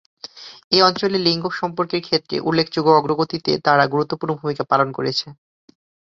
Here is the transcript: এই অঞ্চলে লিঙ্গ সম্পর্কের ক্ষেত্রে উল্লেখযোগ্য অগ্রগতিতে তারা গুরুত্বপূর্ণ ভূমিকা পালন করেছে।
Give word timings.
এই 0.71 0.81
অঞ্চলে 0.81 1.17
লিঙ্গ 1.19 1.45
সম্পর্কের 1.59 2.01
ক্ষেত্রে 2.07 2.35
উল্লেখযোগ্য 2.41 2.89
অগ্রগতিতে 2.93 3.51
তারা 3.65 3.83
গুরুত্বপূর্ণ 3.93 4.31
ভূমিকা 4.39 4.63
পালন 4.71 4.89
করেছে। 4.97 5.27